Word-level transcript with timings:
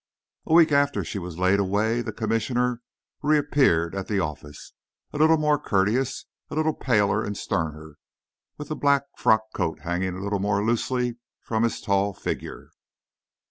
A 0.47 0.53
week 0.55 0.71
after 0.71 1.03
she 1.03 1.19
was 1.19 1.37
laid 1.37 1.59
away, 1.59 2.01
the 2.01 2.11
Commissioner 2.11 2.81
reappeared 3.21 3.93
at 3.93 4.07
the 4.07 4.19
office, 4.19 4.73
a 5.13 5.19
little 5.19 5.37
more 5.37 5.59
courteous, 5.59 6.25
a 6.49 6.55
little 6.55 6.73
paler 6.73 7.23
and 7.23 7.37
sterner, 7.37 7.99
with 8.57 8.69
the 8.69 8.75
black 8.75 9.03
frock 9.15 9.53
coat 9.53 9.81
hanging 9.81 10.15
a 10.15 10.19
little 10.23 10.39
more 10.39 10.65
loosely 10.65 11.17
from 11.43 11.61
his 11.61 11.79
tall 11.79 12.15
figure. 12.15 12.71